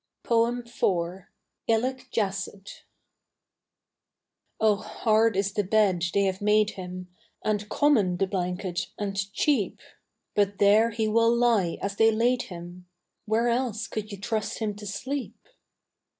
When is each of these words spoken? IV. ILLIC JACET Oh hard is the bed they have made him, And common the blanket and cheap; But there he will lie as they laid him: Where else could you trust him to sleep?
IV. 0.25 0.85
ILLIC 1.67 2.09
JACET 2.09 2.85
Oh 4.59 4.77
hard 4.77 5.37
is 5.37 5.53
the 5.53 5.63
bed 5.63 6.03
they 6.15 6.23
have 6.23 6.41
made 6.41 6.71
him, 6.71 7.09
And 7.43 7.69
common 7.69 8.17
the 8.17 8.25
blanket 8.25 8.87
and 8.97 9.31
cheap; 9.31 9.79
But 10.33 10.57
there 10.57 10.89
he 10.89 11.07
will 11.07 11.31
lie 11.35 11.77
as 11.83 11.97
they 11.97 12.09
laid 12.09 12.41
him: 12.49 12.87
Where 13.27 13.47
else 13.49 13.85
could 13.85 14.11
you 14.11 14.17
trust 14.17 14.57
him 14.57 14.73
to 14.77 14.87
sleep? 14.87 15.37